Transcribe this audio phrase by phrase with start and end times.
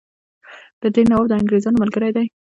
[0.81, 2.25] د دیر نواب د انګرېزانو ملګری دی.